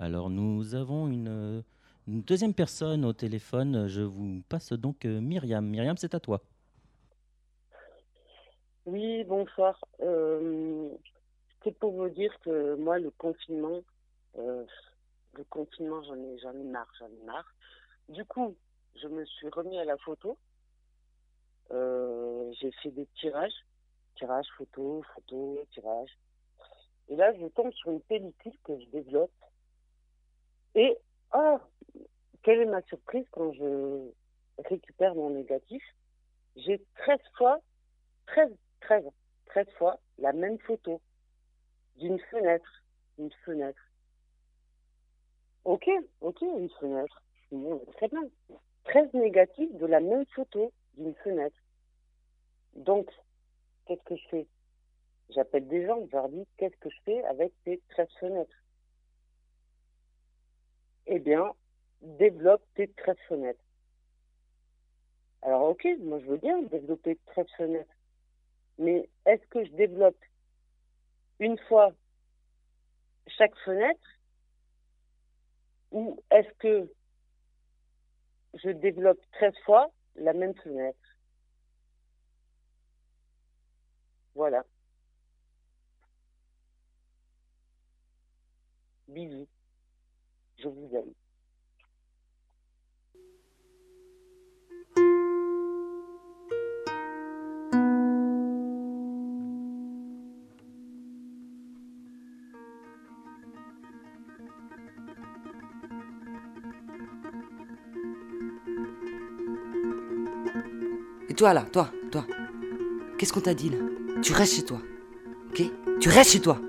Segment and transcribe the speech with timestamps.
[0.00, 1.64] Alors nous avons une,
[2.06, 3.88] deuxième personne au téléphone.
[3.88, 5.66] Je vous passe donc euh, Myriam.
[5.66, 6.40] Myriam, c'est à toi.
[8.86, 9.84] Oui, bonsoir.
[10.00, 10.88] Euh,
[11.64, 13.80] C'est pour vous dire que moi, le confinement,
[14.38, 14.64] euh,
[15.32, 17.52] le confinement, j'en ai, j'en ai marre, j'en ai marre.
[18.08, 18.56] Du coup,
[19.02, 20.38] je me suis remis à la photo.
[22.60, 23.66] J'ai fait des tirages,
[24.14, 26.16] tirages, photos, photos, tirages.
[27.08, 29.32] Et là, je tombe sur une pellicule que je développe.
[30.78, 30.96] Et,
[31.34, 31.58] oh,
[32.44, 34.12] quelle est ma surprise quand je
[34.58, 35.82] récupère mon négatif?
[36.54, 37.58] J'ai 13 fois,
[38.28, 38.48] 13,
[38.82, 39.04] 13,
[39.46, 41.00] 13 fois la même photo
[41.96, 42.84] d'une fenêtre,
[43.18, 43.82] une fenêtre.
[45.64, 47.24] Ok, ok, une fenêtre.
[47.96, 48.22] Très bien.
[48.84, 51.58] 13 négatifs de la même photo d'une fenêtre.
[52.76, 53.10] Donc,
[53.86, 54.46] qu'est-ce que je fais?
[55.30, 58.62] J'appelle des gens, je leur dis qu'est-ce que je fais avec ces 13 fenêtres?
[61.10, 61.54] Eh bien,
[62.02, 63.64] développe tes 13 fenêtres.
[65.40, 67.94] Alors, ok, moi je veux bien développer 13 fenêtres.
[68.76, 70.18] Mais est-ce que je développe
[71.40, 71.92] une fois
[73.26, 74.06] chaque fenêtre
[75.92, 76.92] ou est-ce que
[78.54, 80.98] je développe 13 fois la même fenêtre?
[84.34, 84.62] Voilà.
[89.08, 89.48] Bisous.
[90.60, 90.64] Et
[111.34, 112.26] toi là, toi, toi.
[113.16, 113.78] Qu'est-ce qu'on t'a dit là?
[114.22, 114.80] Tu restes chez toi.
[115.50, 115.62] Ok?
[116.00, 116.60] Tu restes chez toi.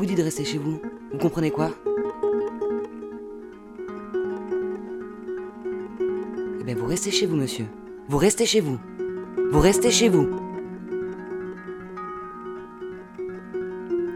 [0.00, 0.80] Vous dit de rester chez vous,
[1.12, 1.70] vous comprenez quoi?
[6.58, 7.66] Eh bien, vous restez chez vous, monsieur.
[8.08, 8.78] Vous restez chez vous.
[9.52, 10.26] Vous restez chez vous.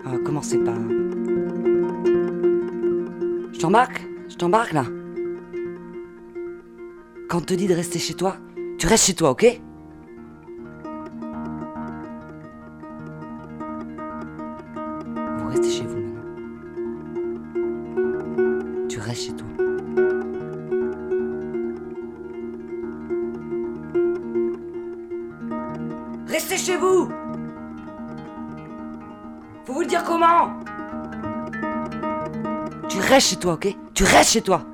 [0.06, 0.74] Ah, commencez pas.
[3.52, 4.86] Je t'embarque Je t'embarque là
[7.28, 8.38] Quand on te dit de rester chez toi,
[8.78, 9.60] tu restes chez toi, ok?
[33.44, 33.76] Toi, ok?
[33.92, 34.64] Tu restes chez toi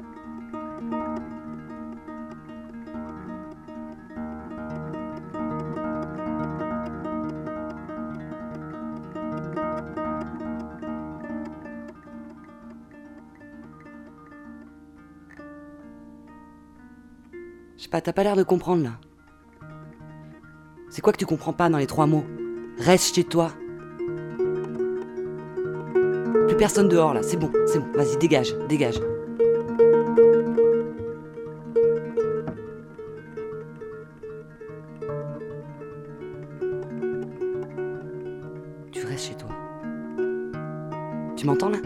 [17.77, 18.93] Je sais pas, t'as pas l'air de comprendre là.
[20.91, 22.25] C'est quoi que tu comprends pas dans les trois mots?
[22.79, 23.51] Reste chez toi.
[26.61, 27.87] Personne dehors là, c'est bon, c'est bon.
[27.95, 29.01] Vas-y, dégage, dégage.
[38.93, 39.49] Tu restes chez toi.
[41.35, 41.79] Tu m'entends là?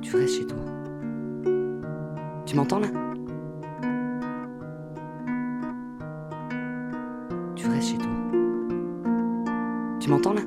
[0.00, 0.56] Tu restes chez toi.
[2.46, 2.88] Tu m'entends là?
[10.02, 10.42] Tu m'entends là?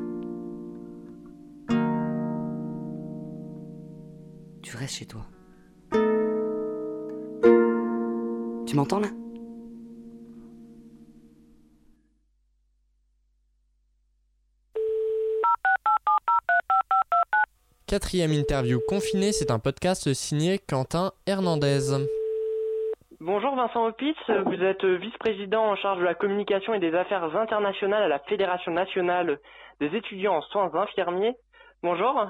[4.62, 5.22] Tu restes chez toi.
[8.68, 9.08] Tu m'entends là?
[17.88, 22.06] Quatrième interview confinée, c'est un podcast signé Quentin Hernandez.
[23.26, 28.04] Bonjour Vincent Opitz, vous êtes vice-président en charge de la communication et des affaires internationales
[28.04, 29.40] à la Fédération nationale
[29.80, 31.34] des étudiants en soins infirmiers.
[31.82, 32.28] Bonjour.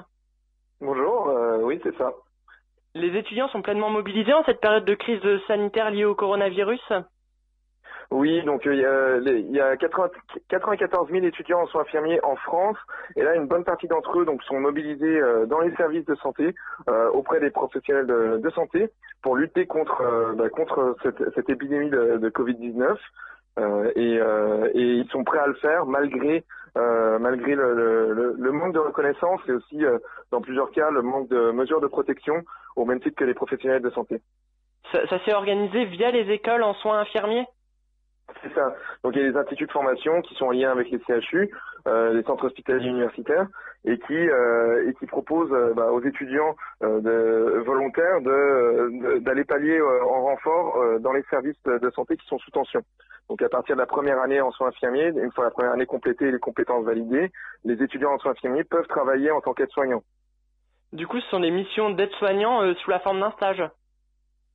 [0.80, 2.14] Bonjour, euh, oui, c'est ça.
[2.94, 6.80] Les étudiants sont pleinement mobilisés en cette période de crise sanitaire liée au coronavirus?
[8.10, 10.10] Oui, donc euh, il y a, les- il y a 80
[10.48, 12.76] 94 000 étudiants en soins infirmiers en France,
[13.16, 16.14] et là une bonne partie d'entre eux donc sont mobilisés euh, dans les services de
[16.16, 16.54] santé
[16.88, 18.90] euh, auprès des professionnels de, de santé
[19.22, 22.96] pour lutter contre euh, bah, contre cette, cette épidémie de, de Covid-19.
[23.58, 24.16] Euh, et,
[24.78, 26.44] et ils sont prêts à le faire malgré
[27.18, 27.72] malgré le,
[28.12, 29.82] le, le, manque de reconnaissance et aussi,
[30.30, 32.34] dans plusieurs cas, le manque de mesures de protection
[32.76, 34.20] au même titre que les professionnels de santé.
[34.92, 37.46] Ça, ça s'est organisé via les écoles en soins infirmiers?
[38.42, 38.74] C'est ça.
[39.02, 41.50] Donc il y a des instituts de formation qui sont en lien avec les CHU,
[41.86, 43.46] euh, les centres hospitaliers universitaires,
[43.84, 49.44] et qui euh, et qui proposent euh, bah, aux étudiants euh, de, volontaires de d'aller
[49.44, 52.80] pallier euh, en renfort dans les services de santé qui sont sous tension.
[53.28, 55.86] Donc à partir de la première année en soins infirmiers, une fois la première année
[55.86, 57.30] complétée et les compétences validées,
[57.64, 60.02] les étudiants en soins infirmiers peuvent travailler en tant qu'aides-soignants.
[60.92, 63.62] Du coup, ce sont des missions d'aide-soignants sous la forme d'un stage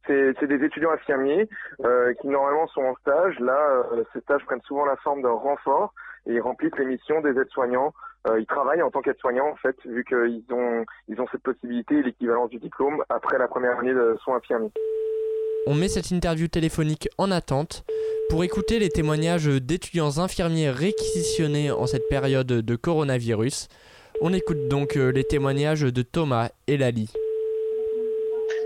[0.07, 1.47] c'est des étudiants infirmiers
[1.83, 3.39] euh, qui normalement sont en stage.
[3.39, 5.93] Là, euh, ces stages prennent souvent la forme d'un renfort
[6.27, 7.93] et ils remplissent les missions des aides-soignants.
[8.27, 12.01] Euh, ils travaillent en tant qu'aides-soignants en fait, vu qu'ils ont ils ont cette possibilité,
[12.03, 14.71] l'équivalence du diplôme après la première année de soins infirmiers.
[15.67, 17.83] On met cette interview téléphonique en attente
[18.29, 23.67] pour écouter les témoignages d'étudiants infirmiers réquisitionnés en cette période de coronavirus.
[24.21, 27.11] On écoute donc les témoignages de Thomas et Lali.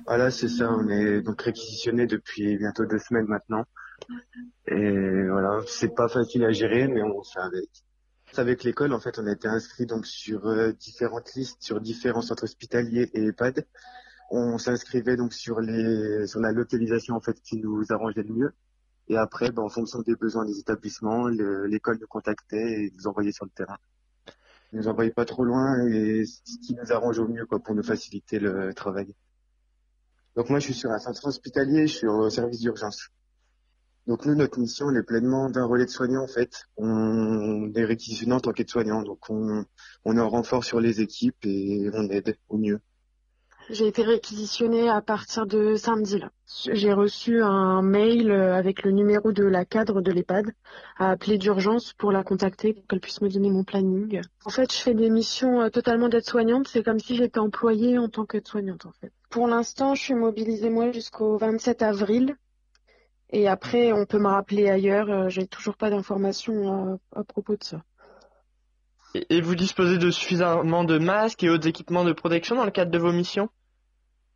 [0.05, 0.71] Voilà, c'est ça.
[0.71, 3.65] On est donc réquisitionné depuis bientôt deux semaines maintenant.
[4.67, 7.69] Et voilà, c'est pas facile à gérer, mais on fait avec.
[8.37, 12.21] Avec l'école, en fait, on a été inscrit donc sur euh, différentes listes, sur différents
[12.21, 13.65] centres hospitaliers et EHPAD.
[14.29, 18.53] On s'inscrivait donc sur les, sur la localisation en fait qui nous arrangeait le mieux.
[19.07, 23.31] Et après, ben, en fonction des besoins des établissements, l'école nous contactait et nous envoyait
[23.31, 23.77] sur le terrain.
[24.73, 27.83] Nous envoyait pas trop loin et ce qui nous arrange au mieux quoi pour nous
[27.83, 29.15] faciliter le travail.
[30.35, 33.09] Donc moi, je suis sur un centre hospitalier, je suis au service d'urgence.
[34.07, 36.65] Donc nous, notre mission, elle est pleinement d'un relais de soignants en fait.
[36.77, 39.65] On est réquisitionnant en tant qu'aide-soignant, donc on,
[40.03, 42.81] on est en renfort sur les équipes et on aide au mieux.
[43.71, 46.29] J'ai été réquisitionnée à partir de samedi là.
[46.71, 50.51] J'ai reçu un mail avec le numéro de la cadre de l'EHPAD
[50.97, 54.21] à appeler d'urgence pour la contacter pour qu'elle puisse me donner mon planning.
[54.45, 56.67] En fait, je fais des missions euh, totalement d'aide-soignante.
[56.67, 59.11] C'est comme si j'étais employée en tant qu'aide-soignante en fait.
[59.35, 62.37] Pour l'instant, je suis mobilisée moi jusqu'au 27 avril.
[63.31, 65.09] Et après, on peut me rappeler ailleurs.
[65.09, 67.83] Euh, j'ai toujours pas d'informations à, à propos de ça.
[69.29, 72.91] Et vous disposez de suffisamment de masques et autres équipements de protection dans le cadre
[72.91, 73.49] de vos missions?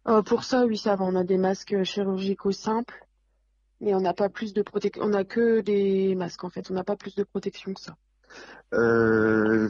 [0.09, 1.05] Euh, Pour ça, oui, ça va.
[1.05, 3.07] On a des masques chirurgicaux simples,
[3.79, 5.05] mais on n'a pas plus de protection.
[5.05, 6.69] On n'a que des masques en fait.
[6.71, 7.95] On n'a pas plus de protection que ça.
[8.73, 9.69] Euh,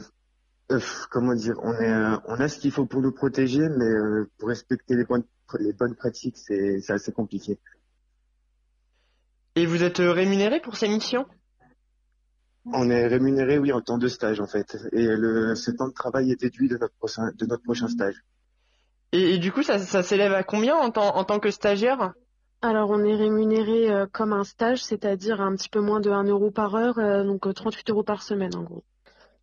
[1.10, 4.48] comment dire On est, on a ce qu'il faut pour nous protéger, mais euh, pour
[4.48, 5.24] respecter les bonnes,
[5.58, 7.58] les bonnes pratiques, c'est assez compliqué.
[9.56, 11.26] Et vous êtes rémunéré pour ces missions?
[12.66, 14.76] On est rémunéré, oui, en temps de stage, en fait.
[14.92, 18.14] Et le, ce temps de travail est déduit de notre prochain, de notre prochain stage.
[19.12, 22.12] Et, et du coup, ça, ça s'élève à combien en, tant, en tant que stagiaire?
[22.62, 26.24] Alors, on est rémunéré euh, comme un stage, c'est-à-dire un petit peu moins de 1
[26.24, 28.84] euro par heure, euh, donc 38 euros par semaine, en gros.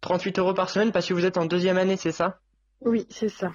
[0.02, 2.40] 38 euros par semaine parce que vous êtes en deuxième année, c'est ça?
[2.82, 3.52] Oui, c'est ça.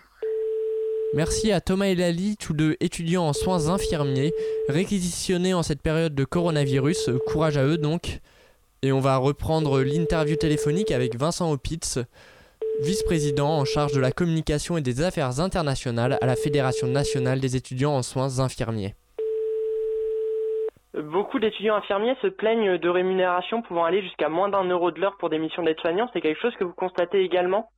[1.15, 4.33] Merci à Thomas et Lali, tous deux étudiants en soins infirmiers,
[4.69, 7.11] réquisitionnés en cette période de coronavirus.
[7.27, 8.21] Courage à eux donc.
[8.81, 11.99] Et on va reprendre l'interview téléphonique avec Vincent Opitz,
[12.81, 17.57] vice-président en charge de la communication et des affaires internationales à la Fédération nationale des
[17.57, 18.95] étudiants en soins infirmiers.
[20.95, 25.17] Beaucoup d'étudiants infirmiers se plaignent de rémunérations pouvant aller jusqu'à moins d'un euro de l'heure
[25.19, 26.11] pour des missions d'aide-soignant.
[26.13, 27.71] C'est quelque chose que vous constatez également?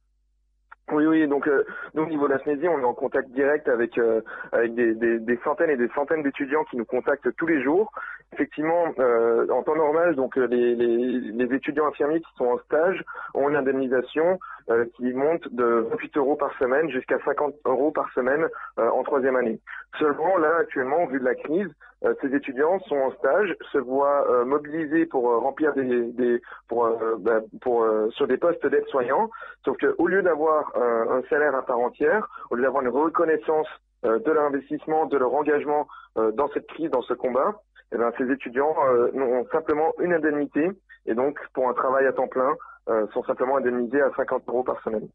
[0.92, 1.64] Oui, oui, donc euh,
[1.94, 4.20] nous, au niveau de la SNESI, on est en contact direct avec, euh,
[4.68, 7.90] des, centaines et des centaines d'étudiants qui nous contactent tous les jours.
[8.34, 13.48] Effectivement, euh, en temps normal, donc les, les, étudiants infirmiers qui sont en stage ont
[13.48, 14.38] une indemnisation
[14.96, 19.60] qui monte de 28 euros par semaine jusqu'à 50 euros par semaine en troisième année.
[19.98, 21.68] Seulement, là, actuellement, vu de la crise,
[22.20, 27.86] ces étudiants sont en stage, se voient mobilisés pour remplir des, des pour, bah, pour
[28.10, 29.30] sur des postes d'aide-soignants,
[29.64, 33.68] sauf qu'au lieu d'avoir un, un salaire à part entière, au lieu d'avoir une reconnaissance
[34.02, 37.54] de leur investissement, de leur engagement dans cette crise, dans ce combat,
[37.94, 40.68] eh bien, ces étudiants euh, ont simplement une indemnité
[41.06, 42.54] et donc pour un travail à temps plein
[42.88, 45.08] euh, sont simplement indemnisés à 50 euros par semaine.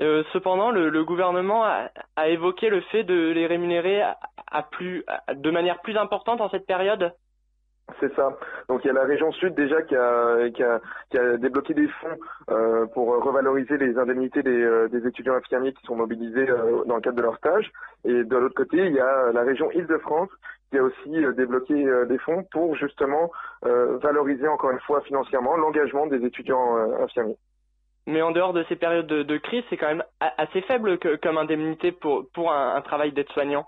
[0.00, 5.04] Euh, cependant, le, le gouvernement a, a, évoqué le fait de les rémunérer à, plus,
[5.34, 7.12] de manière plus importante en cette période.
[8.00, 8.36] C'est ça.
[8.68, 11.74] Donc il y a la région sud déjà qui a, qui a, qui a débloqué
[11.74, 12.16] des fonds
[12.50, 16.96] euh, pour revaloriser les indemnités des, euh, des, étudiants infirmiers qui sont mobilisés euh, dans
[16.96, 17.70] le cadre de leur stage.
[18.04, 20.28] Et de l'autre côté, il y a la région Île-de-France
[20.70, 23.30] qui a aussi euh, débloqué euh, des fonds pour justement
[23.62, 27.36] valoriser encore une fois financièrement l'engagement des étudiants infirmiers.
[28.08, 31.36] Mais en dehors de ces périodes de, crise, c'est quand même assez faible que, comme
[31.36, 33.66] indemnité pour, pour un, un travail d'aide-soignant.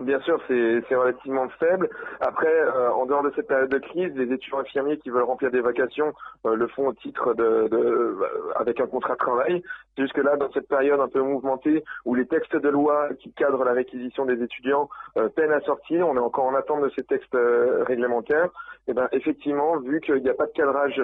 [0.00, 1.90] Bien sûr, c'est relativement faible.
[2.20, 5.50] Après, euh, en dehors de cette période de crise, les étudiants infirmiers qui veulent remplir
[5.50, 6.14] des vacations
[6.46, 8.16] euh, le font au titre de, de euh,
[8.56, 9.62] avec un contrat de travail.
[9.98, 13.64] Jusque là, dans cette période un peu mouvementée où les textes de loi qui cadrent
[13.64, 14.88] la réquisition des étudiants
[15.18, 18.48] euh, peinent à sortir, on est encore en attente de ces textes euh, réglementaires.
[18.88, 21.00] Et ben effectivement, vu qu'il n'y a pas de cadrage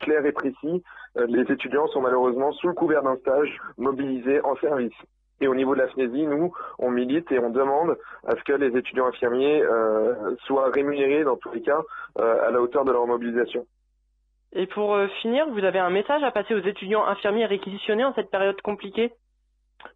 [0.00, 0.82] clair et précis,
[1.16, 4.94] les étudiants sont malheureusement sous le couvert d'un stage mobilisés en service.
[5.40, 7.96] Et au niveau de la FNESI, nous, on milite et on demande
[8.26, 11.80] à ce que les étudiants infirmiers euh, soient rémunérés, dans tous les cas,
[12.18, 13.64] euh, à la hauteur de leur mobilisation.
[14.52, 18.14] Et pour euh, finir, vous avez un message à passer aux étudiants infirmiers réquisitionnés en
[18.14, 19.12] cette période compliquée?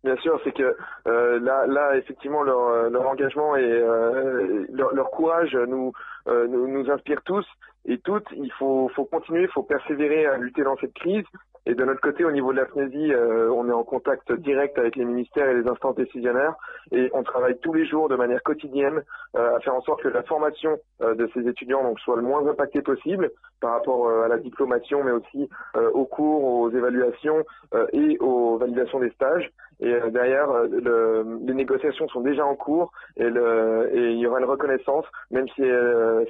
[0.04, 5.54] Bien sûr, c'est que euh, là, là, effectivement, leur, euh, engagement et euh, leur, courage
[5.54, 5.92] nous,
[6.28, 7.46] euh, inspire tous
[7.86, 8.26] et toutes.
[8.32, 11.24] Il faut, faut continuer, il faut persévérer à lutter dans cette crise.
[11.64, 14.76] Et de notre côté, au niveau de la FNESI, euh, on est en contact direct
[14.78, 16.54] avec les ministères et les instances décisionnaires
[16.90, 19.02] et on travaille tous les jours de manière quotidienne
[19.36, 22.22] euh, à faire en sorte que la formation euh, de ces étudiants donc, soit le
[22.22, 26.70] moins impactée possible par rapport euh, à la diplomation, mais aussi euh, aux cours, aux
[26.70, 29.48] évaluations euh, et aux validations des stages.
[29.78, 34.38] Et derrière, le- les négociations sont déjà en cours et, le- et il y aura
[34.40, 35.62] une reconnaissance, même si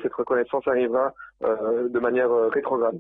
[0.03, 1.13] cette reconnaissance arrivera
[1.43, 2.99] de manière rétrograde.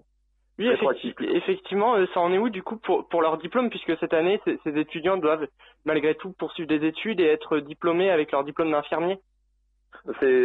[0.58, 3.96] Oui, effecti- effectivement, euh, ça en est où du coup pour, pour leur diplôme, puisque
[3.98, 5.46] cette année, ces, ces étudiants doivent
[5.84, 9.18] malgré tout poursuivre des études et être diplômés avec leur diplôme d'infirmier?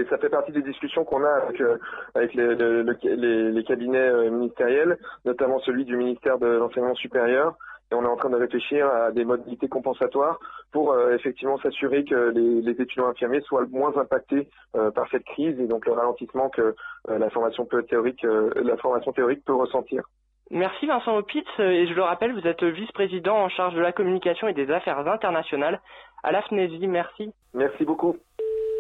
[0.10, 1.78] Ça fait partie des discussions qu'on a avec, euh,
[2.16, 6.96] avec les, le- le- les- les cabinets euh, ministériels, notamment celui du ministère de l'enseignement
[6.96, 7.56] supérieur.
[7.92, 10.40] Et on est en train de réfléchir à des modalités compensatoires
[10.72, 15.10] pour euh, effectivement s'assurer que les, les étudiants infirmiers soient le moins impactés euh, par
[15.10, 16.76] cette crise et donc le ralentissement que
[17.10, 20.04] euh, la formation peu théorique, euh, la formation théorique peut ressentir.
[20.50, 24.48] Merci Vincent Opitz, et je le rappelle, vous êtes vice-président en charge de la communication
[24.48, 25.82] et des affaires internationales
[26.24, 26.88] à la FNESI.
[26.88, 27.32] Merci.
[27.54, 28.16] Merci beaucoup.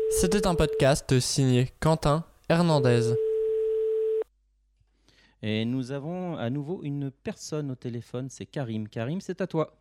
[0.09, 3.26] C'était un podcast signé Quentin Hernandez.
[5.43, 8.87] Et nous avons à nouveau une personne au téléphone, c'est Karim.
[8.87, 9.77] Karim, c'est à toi.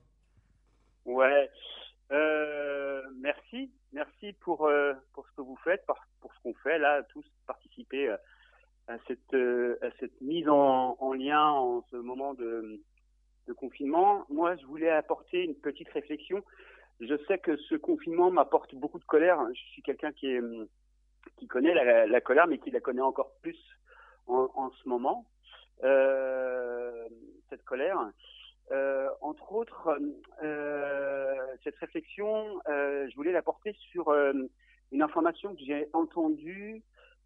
[1.06, 1.50] Ouais.
[2.12, 5.84] Euh, merci, merci pour euh, pour ce que vous faites,
[6.20, 8.16] pour ce qu'on fait là, tous participer euh,
[8.86, 9.34] à cette
[9.82, 12.82] à cette mise en, en lien en ce moment de
[13.56, 14.26] confinement.
[14.28, 16.44] Moi, je voulais apporter une petite réflexion.
[17.00, 19.38] Je sais que ce confinement m'apporte beaucoup de colère.
[19.54, 20.36] Je suis quelqu'un qui
[21.38, 21.74] qui connaît
[22.06, 23.58] la colère, mais qui la connaît encore plus
[24.26, 25.26] en, en ce moment.
[25.84, 27.08] Euh,
[27.50, 27.98] cette colère.
[28.72, 29.96] Euh, entre autres,
[30.42, 34.12] euh, cette réflexion, je voulais la porter sur
[34.92, 36.82] une information que j'ai entendue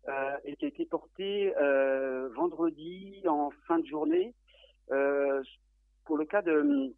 [0.09, 4.35] euh, et qui a été portée euh, vendredi en fin de journée
[4.91, 5.43] euh,
[6.05, 6.95] pour le cas de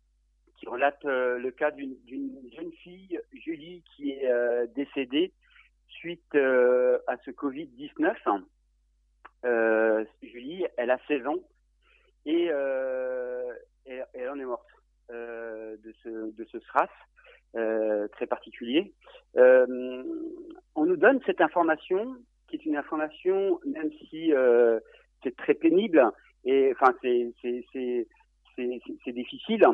[0.56, 1.96] qui relate le cas d'une
[2.54, 4.30] jeune fille, Julie, qui est
[4.76, 5.32] décédée
[5.88, 8.44] suite à ce Covid-19.
[9.44, 11.38] Euh, Julie, elle a 16 ans
[12.26, 13.52] et, euh,
[13.86, 14.66] elle en est morte
[15.10, 16.88] euh, de ce de ce SRAS
[17.56, 18.94] euh, très particulier.
[19.36, 20.02] Euh,
[20.76, 22.16] on nous donne cette information
[22.48, 24.78] qui est une information, même si euh,
[25.22, 26.04] c'est très pénible
[26.44, 28.06] et enfin c'est c'est
[28.56, 29.66] c'est difficile.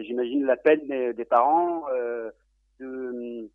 [0.00, 1.84] J'imagine la peine des, des parents
[2.78, 3.48] de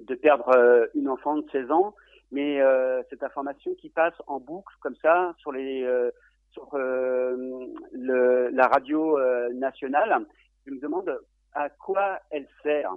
[0.00, 1.94] de perdre une enfant de 16 ans,
[2.34, 6.10] mais euh, cette information qui passe en boucle comme ça sur les euh,
[6.50, 9.18] sur euh, la radio
[9.54, 10.26] nationale,
[10.66, 11.20] je me demande
[11.52, 12.92] à quoi elle sert.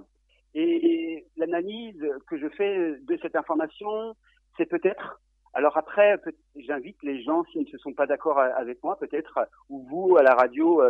[0.54, 4.14] Et, l'analyse que je fais de cette information,
[4.56, 5.20] c'est peut-être.
[5.54, 6.20] Alors après,
[6.56, 10.22] j'invite les gens, s'ils ne se sont pas d'accord avec moi, peut-être, ou vous à
[10.22, 10.80] la radio,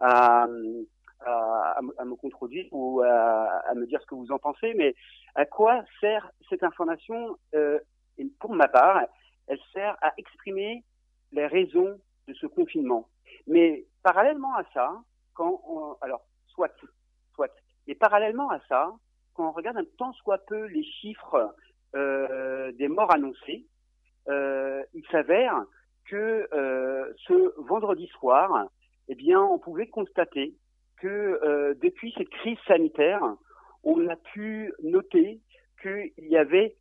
[0.00, 0.46] à,
[1.20, 4.74] à, me- contredire ou à, me dire ce que vous en pensez.
[4.74, 4.94] Mais
[5.34, 7.38] à quoi sert cette information
[8.18, 9.00] et Pour ma part,
[9.46, 10.84] elle sert à exprimer
[11.32, 13.08] les raisons de ce confinement.
[13.46, 15.02] Mais parallèlement à ça,
[15.34, 16.72] quand on, alors soit,
[17.34, 17.50] soit,
[17.86, 18.92] mais parallèlement à ça,
[19.34, 21.54] quand on regarde un tant soit peu les chiffres
[21.94, 23.64] euh, des morts annoncés,
[24.28, 25.64] euh, il s'avère
[26.06, 28.66] que euh, ce vendredi soir,
[29.08, 30.54] eh bien, on pouvait constater
[31.00, 33.22] que depuis cette crise sanitaire,
[33.84, 35.40] on a pu noter
[35.80, 36.76] qu'il y avait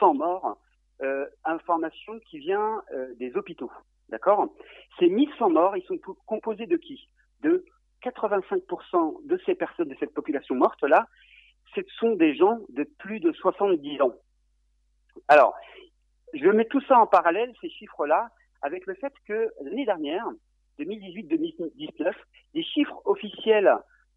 [0.00, 0.58] 1100 morts,
[1.02, 3.70] euh, information qui vient euh, des hôpitaux.
[4.08, 4.48] D'accord?
[4.98, 7.08] Ces 1100 morts, ils sont composés de qui?
[7.42, 7.64] De
[8.02, 11.06] 85% de ces personnes, de cette population morte-là,
[11.74, 14.14] ce sont des gens de plus de 70 ans.
[15.28, 15.54] Alors,
[16.34, 18.28] je mets tout ça en parallèle, ces chiffres-là,
[18.62, 20.26] avec le fait que l'année dernière,
[20.78, 22.12] 2018-2019,
[22.54, 23.72] les chiffres officiels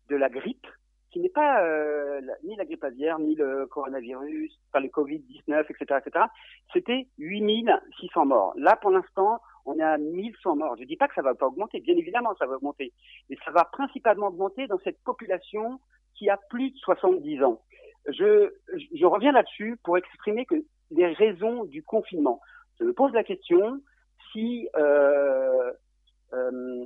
[0.10, 0.68] de la grippe,
[1.14, 6.00] qui n'est pas euh, ni la grippe d'hier, ni le coronavirus, enfin le Covid-19, etc.,
[6.04, 6.26] etc.
[6.74, 8.54] C'était 8600 morts.
[8.58, 10.76] Là, pour l'instant, on est à 1100 morts.
[10.80, 12.92] Je dis pas que ça va pas augmenter, bien évidemment, ça va augmenter.
[13.30, 15.80] Mais ça va principalement augmenter dans cette population
[16.16, 17.62] qui a plus de 70 ans.
[18.08, 18.52] Je,
[18.94, 20.56] je reviens là-dessus pour exprimer que
[20.90, 22.42] les raisons du confinement.
[22.80, 23.80] Je me pose la question
[24.32, 25.72] si euh,
[26.34, 26.86] euh,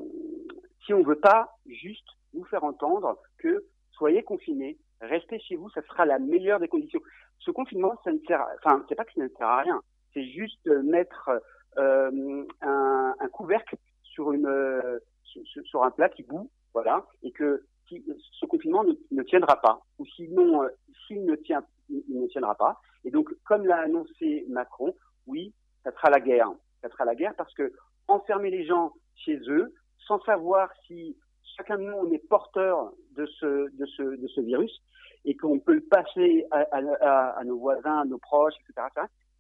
[0.86, 3.66] si on veut pas juste nous faire entendre que
[3.98, 7.02] soyez confinés, restez chez vous, ça sera la meilleure des conditions.
[7.40, 9.82] Ce confinement, ça ne sert, enfin, c'est pas que ça ne sert à rien,
[10.14, 11.30] c'est juste mettre
[11.78, 17.64] euh, un, un, couvercle sur une euh, sur, un plat qui boue, voilà, et que
[17.90, 20.68] ce confinement ne, tiendra pas, ou sinon, euh,
[21.06, 22.82] s'il ne tient, il ne tiendra pas.
[23.06, 24.94] Et donc, comme l'a annoncé Macron,
[25.26, 26.52] oui, ça sera la guerre.
[26.82, 27.72] Ça sera la guerre parce que
[28.08, 29.74] enfermer les gens chez eux,
[30.06, 31.16] sans savoir si
[31.56, 34.82] chacun de nous on est porteur de ce, virus
[35.26, 38.88] et qu'on peut le passer à, nos voisins, à nos proches, etc.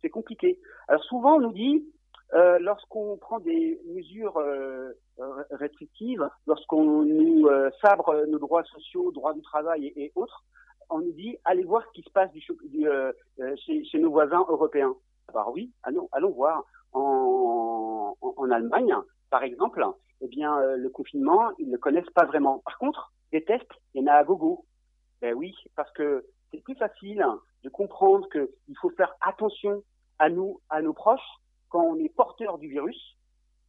[0.01, 0.59] C'est compliqué.
[0.87, 1.85] Alors souvent on nous dit,
[2.33, 4.91] euh, lorsqu'on prend des mesures euh,
[5.51, 10.43] restrictives, lorsqu'on nous euh, sabre nos droits sociaux, droits du travail et, autres,
[10.89, 12.29] on nous dit allez voir ce qui se passe
[12.85, 13.11] euh,
[13.65, 14.95] chez, nos voisins européens.
[15.29, 16.65] Alors oui, allons, voir.
[16.93, 18.95] En Allemagne,
[19.29, 19.85] par exemple,
[20.21, 22.59] eh bien, euh, le confinement, ils ne connaissent pas vraiment.
[22.59, 24.65] Par contre, des tests, il y en a à gogo.
[25.21, 27.25] Ben oui, parce que c'est plus facile
[27.63, 29.83] de comprendre qu'il faut faire attention
[30.19, 31.19] à nous, à nos proches,
[31.69, 33.17] quand on est porteur du virus,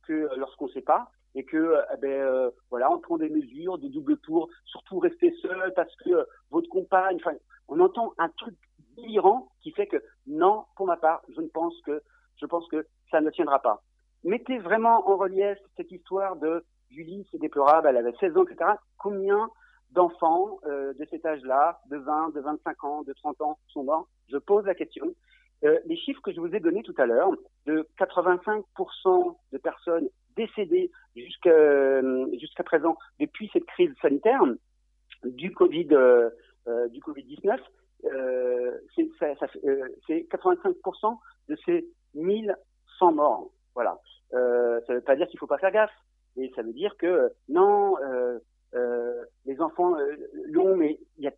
[0.06, 3.78] que lorsqu'on ne sait pas, et que eh ben euh, voilà, on prend des mesures
[3.78, 7.36] de double tour, surtout rester seul parce que euh, votre compagne, enfin,
[7.68, 8.56] on entend un truc
[8.96, 12.02] délirant qui fait que non, pour ma part, je ne pense que
[12.36, 13.82] je pense que ça ne tiendra pas
[14.24, 18.70] mettez vraiment en relief cette histoire de Julie, c'est déplorable, elle avait 16 ans, etc.
[18.98, 19.50] Combien
[19.90, 24.08] d'enfants euh, de cet âge-là, de 20, de 25 ans, de 30 ans, sont morts?
[24.30, 25.14] Je pose la question.
[25.64, 27.32] Euh, les chiffres que je vous ai donnés tout à l'heure,
[27.66, 34.40] de 85% de personnes décédées jusqu'à euh, jusqu'à présent depuis cette crise sanitaire
[35.24, 36.30] du Covid euh,
[36.90, 37.60] du Covid 19,
[38.94, 43.50] c'est 85% de ces 1100 morts.
[43.74, 43.98] Voilà.
[44.34, 45.94] Euh, ça ne veut pas dire qu'il faut pas faire gaffe.
[46.36, 48.38] Et ça veut dire que non, euh,
[48.74, 50.14] euh, les enfants euh,
[50.46, 51.32] l'ont, mais il y a,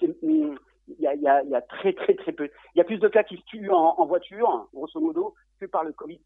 [0.00, 2.48] y a, y, a, y a très très très peu.
[2.74, 5.66] Il y a plus de cas qui se tuent en, en voiture, grosso modo, que
[5.66, 6.20] par le Covid.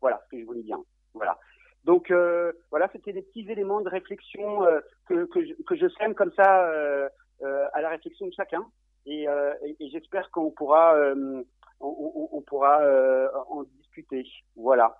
[0.00, 0.78] Voilà ce que je voulais dire.
[1.14, 1.38] Voilà.
[1.84, 5.88] Donc euh, voilà, c'était des petits éléments de réflexion euh, que, que, je, que je
[5.90, 7.08] sème comme ça euh,
[7.72, 8.66] à la réflexion de chacun.
[9.06, 11.44] Et, et, et j'espère qu'on pourra on,
[11.80, 12.82] on, on, pourra
[13.48, 14.26] en discuter.
[14.54, 14.98] Voilà.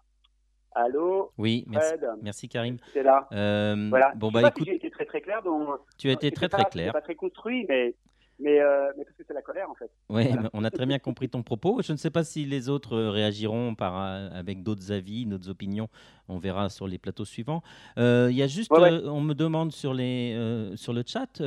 [0.79, 2.77] Allô Oui, merci, merci Karim.
[2.93, 3.27] C'est là.
[3.33, 4.13] Euh, voilà.
[4.15, 4.63] Bon, je bah pas écoute.
[4.63, 5.43] si j'ai été très très clair.
[5.43, 6.93] Donc, tu as été très très clair.
[6.93, 7.97] pas très construit, mais,
[8.39, 9.91] mais, euh, mais parce que c'est la colère en fait.
[10.09, 10.51] Oui, voilà.
[10.53, 11.83] on a très bien compris ton propos.
[11.83, 15.89] Je ne sais pas si les autres réagiront par, avec d'autres avis, d'autres opinions.
[16.29, 17.65] On verra sur les plateaux suivants.
[17.97, 18.93] Il euh, y a juste, ouais, ouais.
[18.93, 21.43] euh, on me demande sur, les, euh, sur le chat,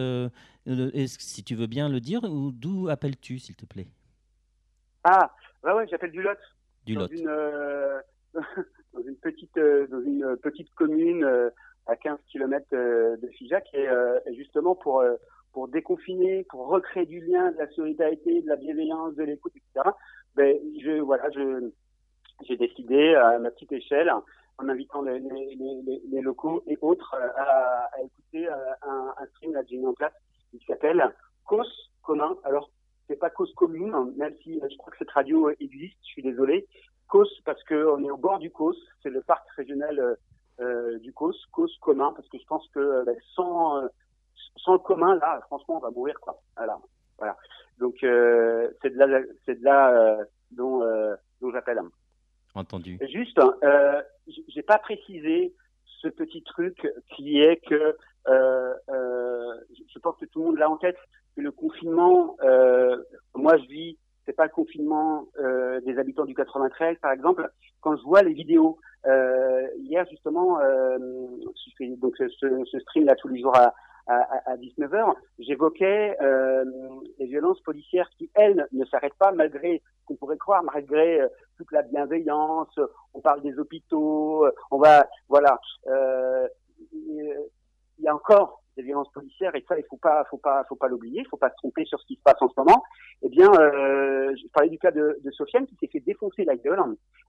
[1.06, 3.88] si tu veux bien le dire, d'où appelles-tu, s'il te plaît?
[5.06, 5.32] Ah,
[5.64, 6.38] ouais, ouais, j'appelle du Lot.
[6.86, 7.10] Du Lot.
[7.14, 7.30] Une,
[8.94, 11.50] dans une petite euh, dans une petite commune euh,
[11.88, 13.88] à 15 km euh, de Figeac et,
[14.26, 15.04] et, justement pour
[15.54, 19.90] pour déconfiner, pour recréer du lien, de la solidarité, de la bienveillance, de l'écoute, etc.
[20.36, 21.70] Ben je voilà je
[22.48, 24.12] j'ai décidé à ma petite échelle
[24.58, 29.54] en invitant les, les, les, les locaux et autres à, à écouter un, un stream
[29.54, 30.14] là que j'ai mis en place
[30.52, 31.04] qui s'appelle
[31.46, 32.38] Cause commun.
[32.44, 32.70] Alors
[33.08, 36.66] c'est pas cause commune, même si je crois que cette radio existe, je suis désolé.
[37.12, 40.18] Cause parce qu'on est au bord du Causse, c'est le parc régional
[40.60, 43.88] euh, du Causse, Cause commun, parce que je pense que bah, sans, euh,
[44.56, 46.42] sans le commun, là, franchement, on va mourir, quoi.
[46.56, 46.80] Voilà.
[47.18, 47.36] voilà.
[47.80, 50.18] Donc, euh, c'est de là, c'est de là
[50.52, 50.80] dont,
[51.42, 51.82] dont j'appelle.
[52.56, 52.98] Entendu.
[53.10, 54.02] Juste, euh,
[54.48, 55.54] j'ai pas précisé
[56.02, 57.96] ce petit truc qui est que
[58.28, 59.54] euh, euh,
[59.94, 60.98] je pense que tout le monde l'a en tête,
[61.36, 62.98] que le confinement, euh,
[63.36, 67.50] moi je vis, c'est pas le confinement euh, des habitants du 93 par exemple.
[67.82, 70.98] Quand je vois les vidéos, euh, hier justement, euh,
[71.98, 73.74] donc ce, ce stream là tous les jours à,
[74.08, 76.66] à, à 19h, j'évoquais euh,
[77.20, 81.72] les violences policières qui, elles, ne s'arrêtent pas malgré qu'on pourrait croire, malgré euh, toute
[81.72, 82.80] la bienveillance.
[83.14, 85.60] On parle des hôpitaux, on va, voilà.
[85.88, 86.48] Euh,
[86.94, 90.76] il y a encore des violences policières et ça, il faut pas, faut pas, faut
[90.76, 92.84] pas l'oublier, il faut pas se tromper sur ce qui se passe en ce moment.
[93.22, 96.56] Eh bien, euh, je parlais du cas de, de Sofiane qui s'est fait défoncer la
[96.56, 96.82] gueule.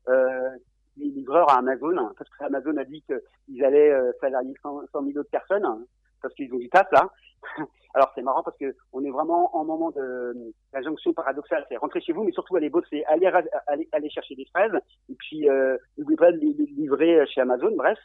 [0.09, 0.50] Euh,
[0.98, 5.05] les livreurs à Amazon, parce que Amazon a dit qu'ils allaient euh, salarier 100, 100
[5.05, 5.87] 000 autres personnes
[6.20, 7.11] parce qu'ils ont du taf là.
[7.94, 12.00] Alors c'est marrant parce que on est vraiment en moment de l'injonction paradoxale, c'est rentrer
[12.00, 13.26] chez vous, mais surtout aller bosser, aller
[13.66, 14.72] aller, aller chercher des fraises,
[15.11, 17.72] et puis euh, n'oubliez pas de les livrer chez Amazon.
[17.76, 17.98] Bref.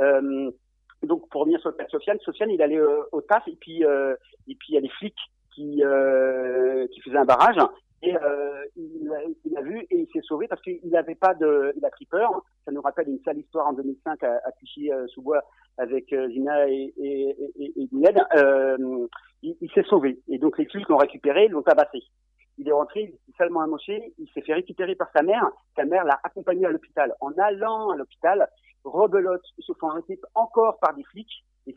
[0.00, 0.50] Euh,
[1.06, 3.56] donc pour revenir sur le cas de Sofiane, Sofiane il allait euh, au taf et
[3.60, 4.14] puis euh,
[4.48, 5.18] et puis il y a des flics
[5.54, 7.58] qui euh, qui faisaient un barrage
[8.04, 11.84] et euh, il, a, vu et il s'est sauvé parce qu'il n'avait pas de, il
[11.86, 12.44] a pris peur.
[12.66, 15.42] Ça nous rappelle une sale histoire en 2005 à, à Clichy-sous-Bois
[15.78, 17.34] avec euh, Zina et, et,
[18.36, 19.06] euh,
[19.42, 22.02] il s'est sauvé et donc les flics l'ont récupéré, l'ont tabassé.
[22.58, 25.50] Il est rentré, il est salement amoché, il s'est fait récupérer par sa mère.
[25.74, 27.14] Sa mère l'a accompagné à l'hôpital.
[27.20, 28.48] En allant à l'hôpital,
[28.84, 31.74] rebelote, se font arrêter encore par des flics et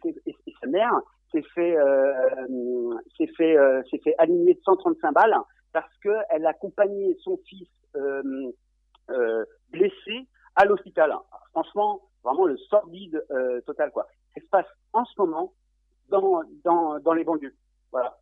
[0.62, 0.94] sa mère
[1.32, 5.36] s'est fait, euh, s'est fait, euh, s'est fait aligner de 135 balles
[5.74, 8.52] parce qu'elle accompagnait son fils euh,
[9.10, 11.14] euh, blessé à l'hôpital.
[11.52, 14.08] Franchement, vraiment le sordide euh, total quoi.
[14.34, 15.54] Ça se passe en ce moment
[16.10, 17.56] dans dans dans les banlieues.
[17.92, 18.18] Voilà.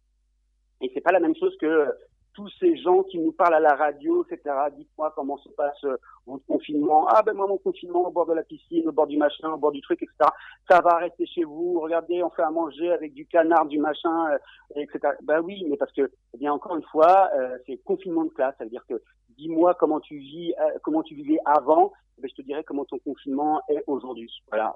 [0.82, 1.92] Et c'est pas la même chose que
[2.36, 4.54] tous ces gens qui nous parlent à la radio, etc.
[4.78, 7.08] Dites-moi comment se passe euh, votre confinement.
[7.08, 9.58] Ah ben moi mon confinement au bord de la piscine, au bord du machin, au
[9.58, 10.30] bord du truc, etc.
[10.70, 11.80] Ça va rester chez vous.
[11.80, 14.38] Regardez, on fait à manger avec du canard, du machin, euh,
[14.82, 15.14] etc.
[15.24, 18.56] Ben oui, mais parce que, eh bien encore une fois, euh, c'est confinement de classe.
[18.58, 19.02] Ça veut dire que
[19.38, 21.94] dis-moi comment tu vis, comment tu vivais avant.
[22.18, 24.32] Eh ben, je te dirai comment ton confinement est aujourd'hui.
[24.50, 24.76] Voilà,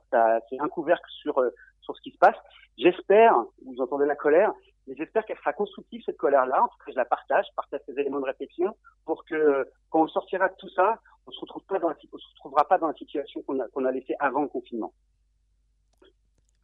[0.50, 1.44] c'est un couvercle sur
[1.82, 2.36] sur ce qui se passe.
[2.78, 4.54] J'espère, vous entendez la colère,
[4.90, 6.64] mais j'espère qu'elle sera constructive cette colère-là.
[6.64, 8.76] En tout cas, je la partage, je partage ces éléments de réflexion
[9.06, 12.18] pour que quand on sortira de tout ça, on se retrouve pas dans la, on
[12.18, 14.92] se retrouvera pas dans la situation qu'on a, qu'on a laissée avant le confinement.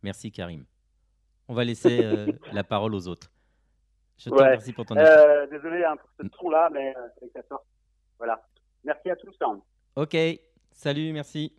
[0.01, 0.65] Merci Karim.
[1.47, 3.31] On va laisser euh, la parole aux autres.
[4.17, 4.43] Je te ouais.
[4.43, 7.63] remercie pour ton euh, Désolé hein, pour ce tronc-là, mais euh, c'est que ça sort.
[8.17, 8.43] Voilà.
[8.83, 9.35] Merci à tous.
[9.41, 9.61] Hein.
[9.95, 10.17] Ok.
[10.71, 11.53] Salut, merci.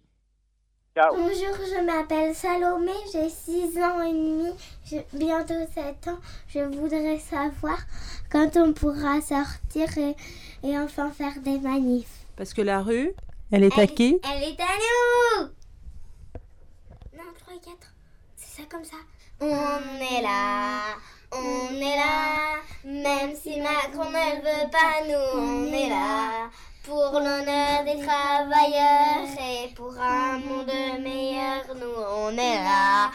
[0.96, 1.14] Ciao.
[1.14, 4.50] Bonjour, je m'appelle Salomé, j'ai 6 ans et demi,
[5.12, 6.18] bientôt 7 ans.
[6.48, 7.76] Je voudrais savoir
[8.32, 10.16] quand on pourra sortir et,
[10.66, 12.24] et enfin faire des manifs.
[12.34, 13.12] Parce que la rue,
[13.52, 14.18] elle est à qui?
[14.24, 15.48] Elle est à nous
[17.14, 17.76] Non, 3 et 4.
[18.36, 18.96] C'est ça comme ça.
[19.38, 20.80] On est là,
[21.30, 22.56] on est là,
[22.86, 26.48] même si Macron ne veut pas, nous on est là.
[26.86, 30.70] Pour l'honneur des travailleurs et pour un monde
[31.02, 33.10] meilleur, nous on est là,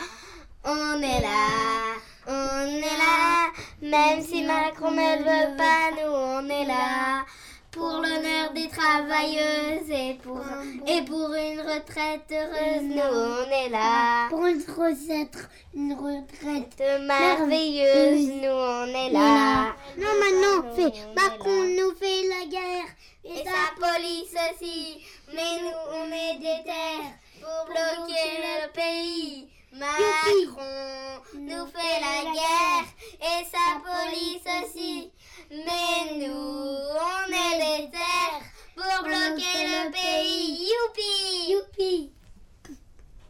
[0.65, 1.95] on est là,
[2.27, 3.47] on est là.
[3.81, 7.23] Même si Macron ne veut pas, nous on est là.
[7.71, 10.41] Pour l'honneur des travailleuses et pour,
[10.85, 14.27] et pour une retraite heureuse, nous on est là.
[14.29, 19.73] Pour une retraite, une retraite merveilleuse, nous on est là.
[19.97, 22.89] Non, maintenant, fait, Macron nous fait la guerre.
[23.23, 25.05] Et sa police aussi.
[25.33, 29.47] Mais nous, on est des terres pour bloquer le pays.
[29.73, 32.87] Macron nous fait la guerre.
[33.21, 35.11] et sa police aussi.
[35.49, 38.43] Mais nous, on est des terres
[38.75, 40.67] pour bloquer le pays.
[40.71, 42.11] Youpi Youpi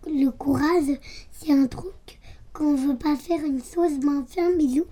[0.07, 0.97] Le courage,
[1.31, 2.19] c'est un truc
[2.53, 4.85] qu'on veut pas faire une chose, mais on fait un bisou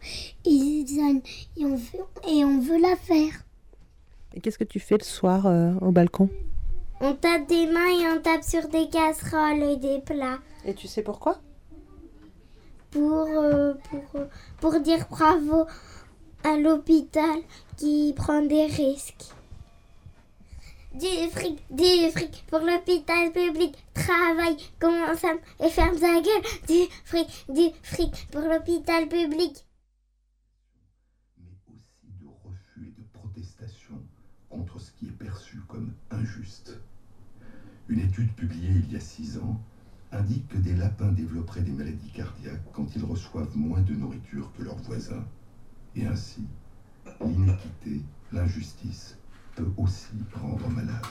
[0.45, 3.43] et, et, on, veut, et on veut la faire.
[4.33, 6.29] Et qu'est-ce que tu fais le soir euh, au balcon?
[7.01, 10.39] On tape des mains et on tape sur des casseroles et des plats.
[10.65, 11.39] Et tu sais pourquoi?
[12.91, 14.21] Pour, euh, pour,
[14.59, 15.65] pour dire bravo
[16.43, 17.39] à l'hôpital
[17.77, 19.33] qui prend des risques.
[20.93, 23.75] Du fric, du fric pour l'hôpital public.
[23.93, 25.23] Travaille, commence
[25.59, 26.43] et ferme sa gueule.
[26.67, 29.65] Du fric, du fric pour l'hôpital public.
[31.37, 34.01] Mais aussi de refus et de protestation
[34.49, 36.79] contre ce qui est perçu comme injuste.
[37.87, 39.61] Une étude publiée il y a six ans
[40.11, 44.63] indique que des lapins développeraient des maladies cardiaques quand ils reçoivent moins de nourriture que
[44.63, 45.25] leurs voisins.
[45.95, 46.45] Et ainsi,
[47.21, 49.17] l'inéquité, l'injustice
[49.55, 51.05] peut aussi rendre malade.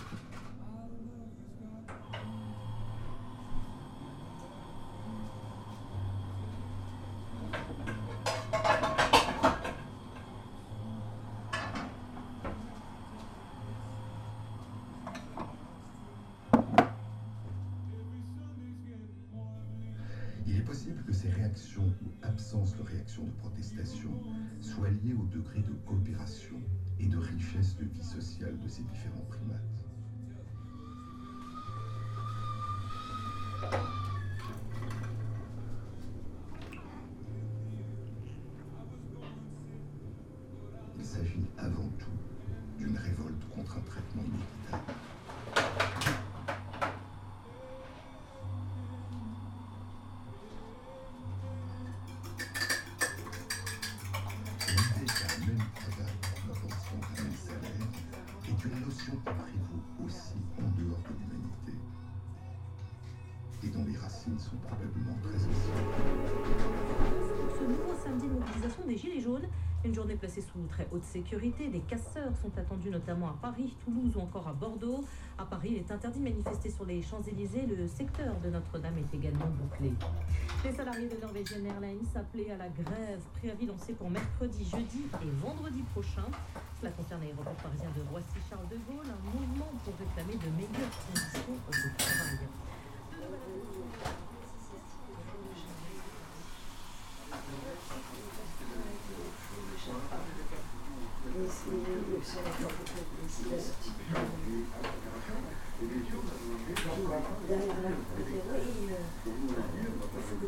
[69.88, 71.68] Une journée placée sous très haute sécurité.
[71.68, 75.02] Des casseurs sont attendus notamment à Paris, Toulouse ou encore à Bordeaux.
[75.38, 77.64] À Paris, il est interdit de manifester sur les Champs-Élysées.
[77.64, 79.94] Le secteur de Notre-Dame est également bouclé.
[80.62, 85.30] Les salariés de Norwegian Airlines appelés à la grève, préavis lancé pour mercredi, jeudi et
[85.42, 86.28] vendredi prochain.
[86.80, 91.56] Cela concerne l'aéroport parisien de Roissy-Charles de Gaulle, un mouvement pour réclamer de meilleures conditions
[91.66, 92.44] de travail.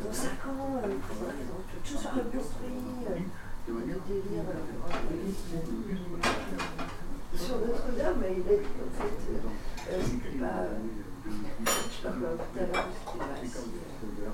[0.03, 0.81] Dans 5 ans,
[1.83, 1.97] tout
[7.37, 9.17] sur Notre-Dame, il dit en fait,
[9.91, 10.65] euh, c'était pas.
[11.25, 12.21] Je pas
[12.91, 13.00] si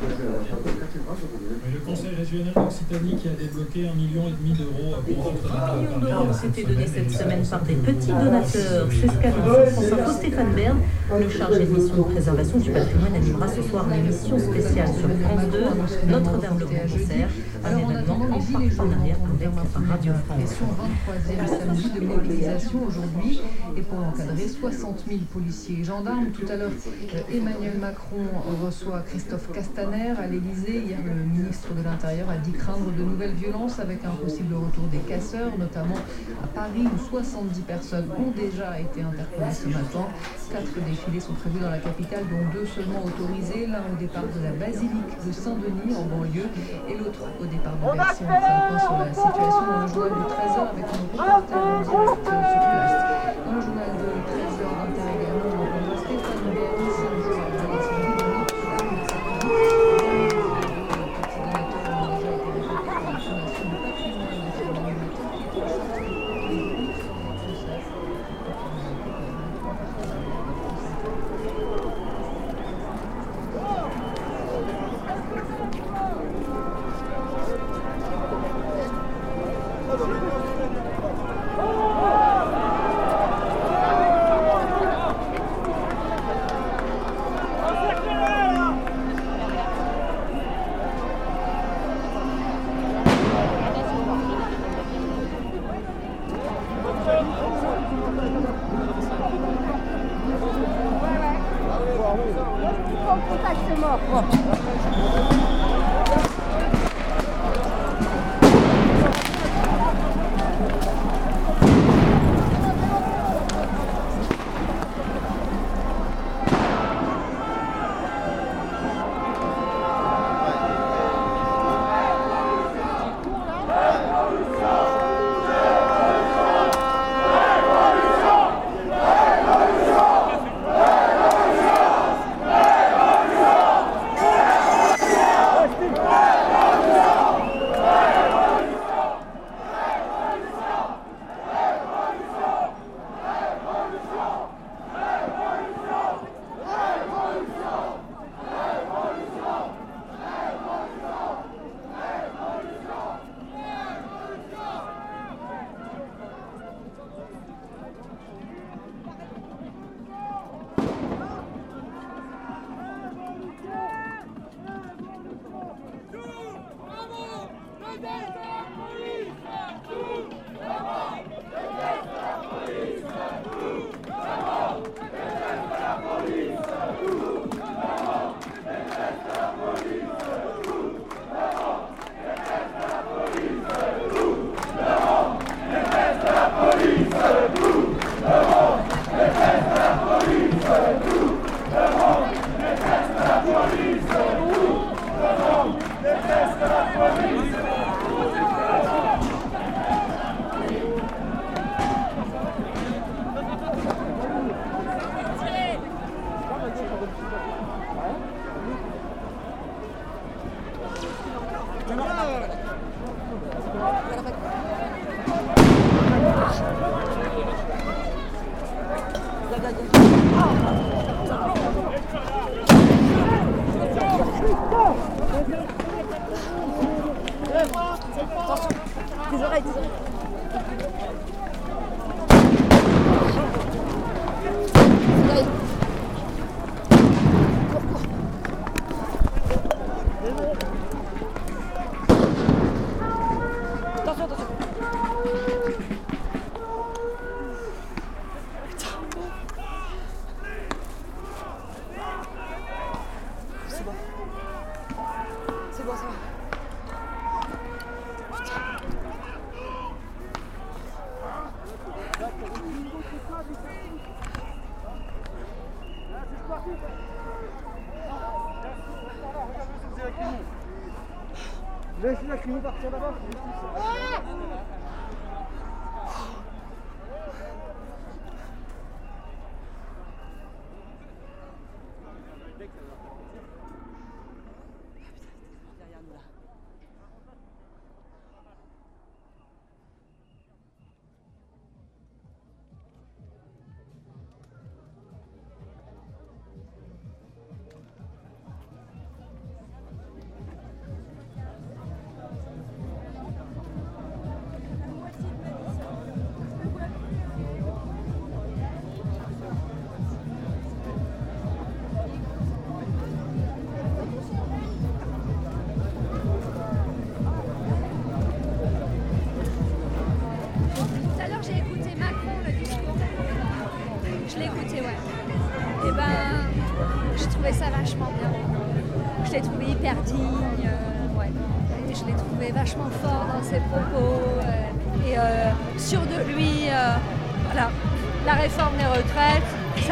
[0.00, 6.26] Le Conseil régional d'Occitanie qui a débloqué un million et demi d'euros pour millions d'euros
[6.30, 8.88] ont été donnés cette semaine par des petits donateurs.
[8.90, 10.78] C'est ce qu'annonce France Info Stéphane Bern,
[11.18, 15.46] le chargé de mission de préservation du patrimoine, animera ce soir l'émission spéciale sur France
[15.52, 17.28] 2, Notre-Dame le Grand Concert,
[17.64, 17.78] un
[18.14, 20.38] en partenariat avec Radio France.
[20.38, 20.66] Pression
[21.08, 23.40] 23e samedi de mobilisation aujourd'hui
[23.76, 26.30] et pour encadrer 60 000 policiers et gendarmes.
[26.30, 28.24] Tout à l'heure, euh, Emmanuel Macron
[28.64, 30.82] reçoit Christophe Castaner à l'Elysée.
[30.86, 34.84] Hier, le ministre de l'Intérieur a dit craindre de nouvelles violences avec un possible retour
[34.92, 35.98] des casseurs, notamment
[36.42, 40.06] à Paris où 70 personnes ont déjà été interpellées ce matin.
[40.52, 44.44] Quatre défilés sont prévus dans la capitale, dont deux seulement autorisés, l'un au départ de
[44.44, 46.48] la basilique de Saint-Denis en banlieue
[46.88, 49.64] et l'autre au départ de On fera le point sur la situation.
[49.66, 52.33] Dans le journal du 13h avec nos reporters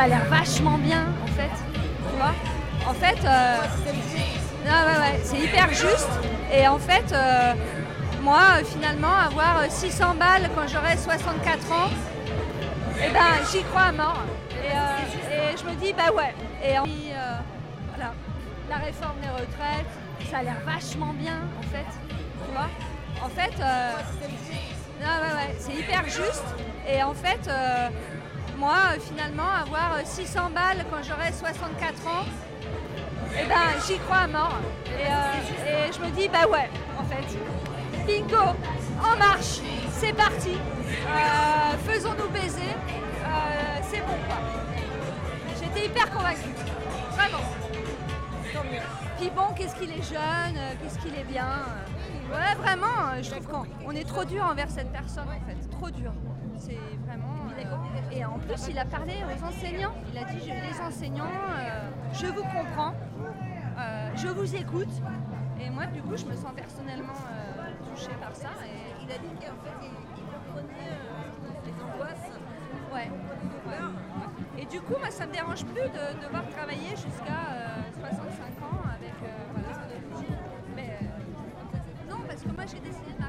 [0.02, 1.50] ça a l'air vachement bien, en fait.
[1.74, 2.34] Tu vois
[2.88, 3.56] En fait, euh,
[5.22, 6.10] c'est hyper juste.
[6.52, 7.54] Et en fait, euh,
[8.20, 11.90] moi, euh, finalement, avoir euh, 600 balles quand j'aurai 64 ans,
[12.96, 14.22] eh ben, j'y crois à mort.
[14.64, 16.34] Et, je me dis, bah ouais.
[16.64, 16.84] Et en
[17.94, 18.12] voilà,
[18.68, 19.86] la réforme des retraites,
[20.32, 21.86] ça a l'air vachement bien, en fait.
[22.08, 22.70] Tu vois
[23.24, 23.52] En fait,
[25.60, 26.44] c'est hyper juste.
[26.88, 27.48] Et en fait,
[28.62, 32.24] moi, euh, finalement, avoir euh, 600 balles quand j'aurai 64 ans,
[33.36, 34.56] eh ben, j'y crois à mort.
[34.86, 37.26] Et, euh, et je me dis, bah ouais, en fait.
[38.06, 38.54] Bingo,
[39.02, 39.58] en marche,
[39.90, 40.54] c'est parti.
[40.54, 42.72] Euh, Faisons-nous baiser.
[43.24, 44.38] Euh, c'est bon, quoi.
[45.60, 46.54] J'étais hyper convaincue.
[47.16, 47.44] Vraiment.
[48.52, 48.60] Tant.
[49.18, 51.46] Puis bon, qu'est-ce qu'il est jeune, euh, qu'est-ce qu'il est bien.
[51.48, 52.36] euh.
[52.36, 55.68] Ouais, vraiment, euh, je trouve qu'on on est trop dur envers cette personne, en fait.
[55.70, 56.12] Trop dur.
[56.58, 57.41] C'est vraiment.
[58.14, 59.94] Et en plus, il a parlé aux enseignants.
[60.12, 62.92] Il a dit les enseignants, euh, je vous comprends,
[63.78, 64.92] euh, je vous écoute.
[65.60, 68.50] Et moi, du coup, je me sens personnellement euh, touchée par ça.
[68.66, 69.90] Et il a dit qu'en fait, il,
[70.32, 70.98] comprenait
[71.64, 72.30] les angoisses.
[72.92, 73.10] Ouais.
[73.66, 73.80] ouais.
[74.58, 78.82] Et du coup, moi, ça me dérange plus de devoir travailler jusqu'à euh, 65 ans
[78.94, 79.14] avec.
[79.52, 79.68] voilà.
[80.76, 80.98] Mais
[82.10, 83.22] non, parce que moi, j'ai décidé de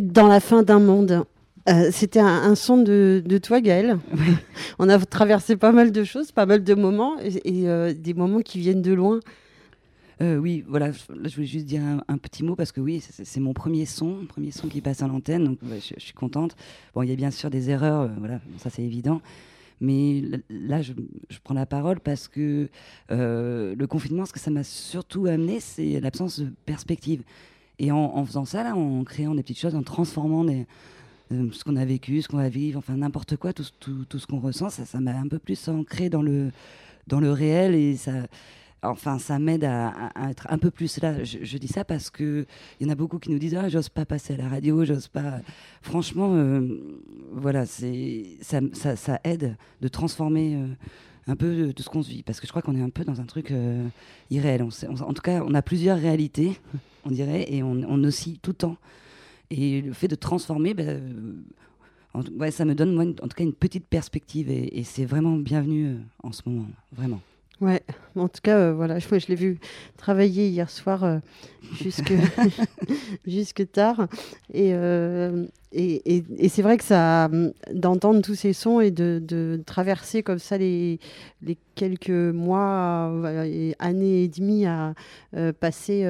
[0.00, 1.24] dans la fin d'un monde.
[1.68, 3.98] Euh, C'était un, un son de, de toi, Gaëlle.
[4.78, 8.14] On a traversé pas mal de choses, pas mal de moments, et, et, euh, des
[8.14, 9.20] moments qui viennent de loin.
[10.22, 13.02] Euh, oui, voilà, je, je voulais juste dire un, un petit mot parce que oui,
[13.02, 16.14] c'est mon premier son, premier son qui passe à l'antenne, donc ouais, je, je suis
[16.14, 16.56] contente.
[16.94, 19.20] Bon, il y a bien sûr des erreurs, voilà, bon, ça c'est évident.
[19.82, 20.94] Mais là, je,
[21.28, 22.70] je prends la parole parce que
[23.10, 27.22] le confinement, ce que ça m'a surtout amené, c'est l'absence de perspective.
[27.78, 31.76] Et en, faisant ça, là, en créant des petites choses, en transformant euh, ce qu'on
[31.76, 34.70] a vécu, ce qu'on va vivre, enfin n'importe quoi, tout, tout, tout ce qu'on ressent,
[34.70, 36.52] ça m'a un peu plus ancré dans le,
[37.06, 38.12] dans le réel et ça,
[38.82, 41.22] enfin, ça m'aide à, être un peu plus là.
[41.22, 42.46] Je, dis ça parce que
[42.80, 44.84] il y en a beaucoup qui nous disent ah j'ose pas passer à la radio,
[44.84, 45.40] j'ose pas.
[45.82, 46.80] Franchement, euh,
[47.32, 48.60] voilà, ça,
[48.96, 50.56] ça, aide de transformer.
[50.56, 50.66] euh,
[51.28, 52.88] un peu de, de ce qu'on se vit, parce que je crois qu'on est un
[52.88, 53.52] peu dans un truc
[54.30, 54.62] irréel.
[54.62, 56.60] En tout cas, on a plusieurs réalités,
[57.06, 58.76] on dirait, et on, on oscille tout le temps.
[59.50, 61.00] Et le fait de transformer, ben,
[62.14, 64.78] en tout- ouais, ça me donne, moi, une- en tout cas, une petite perspective, et,
[64.78, 67.20] et c'est vraiment bienvenu euh, en ce moment, vraiment.
[67.60, 67.80] Ouais,
[68.16, 69.58] en tout cas, euh, voilà, je, je l'ai vu
[69.96, 71.18] travailler hier soir euh,
[71.80, 72.12] jusque,
[73.26, 74.08] jusque tard.
[74.52, 78.90] Et, euh, et, et- et c'est vrai que ça, hum, d'entendre tous ces sons et
[78.90, 80.98] de, de traverser comme ça les,
[81.42, 83.10] les quelques mois
[83.46, 84.94] et années et demie à
[85.60, 86.04] passer.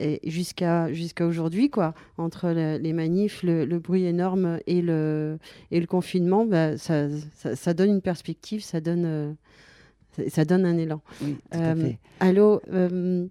[0.00, 5.38] Euh, jusqu'à jusqu'à aujourd'hui quoi entre le- les manifs le, le bruit énorme et le
[5.70, 9.32] et le confinement bah, ça, ça, ça donne une perspective ça donne euh,
[10.16, 11.00] ça, ça donne un élan.
[11.22, 11.98] Oui, tout à fait.
[12.20, 13.26] Allô, euh,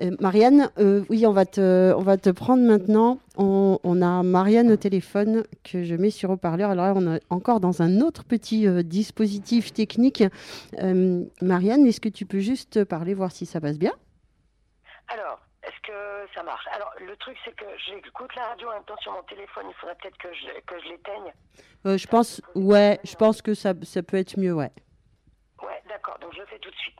[0.00, 3.18] euh, Marianne, euh, oui, on va, te, on va te prendre maintenant.
[3.36, 6.70] On, on a Marianne au téléphone que je mets sur haut-parleur.
[6.70, 10.22] Alors là, on est encore dans un autre petit euh, dispositif technique.
[10.78, 13.92] Euh, Marianne, est-ce que tu peux juste parler, voir si ça passe bien?
[15.08, 15.40] Alors,
[15.70, 16.66] est-ce que ça marche?
[16.72, 19.66] Alors, le truc, c'est que j'écoute la radio en même temps sur mon téléphone.
[19.68, 21.32] Il faudrait peut-être que je, que je l'éteigne.
[21.86, 24.70] Euh, Je pense, ouais, je pense que ça, ça peut être mieux, ouais.
[25.62, 26.18] Ouais, d'accord.
[26.18, 26.96] Donc, je le fais tout de suite.